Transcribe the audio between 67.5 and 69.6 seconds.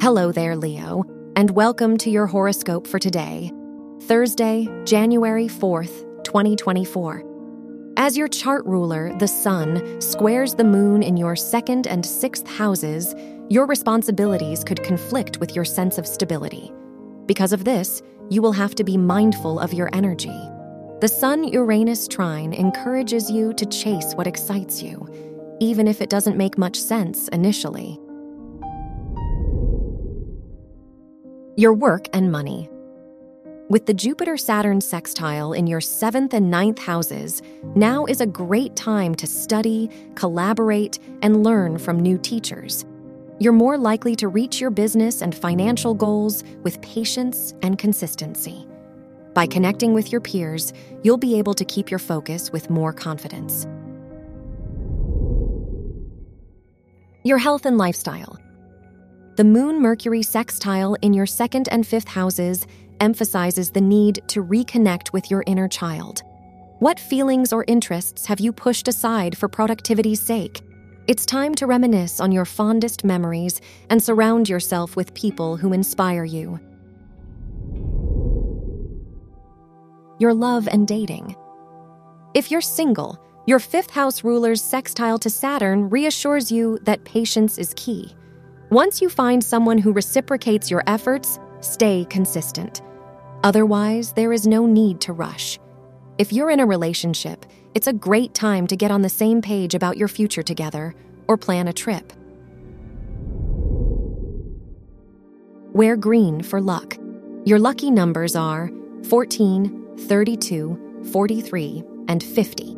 or interests have you pushed aside for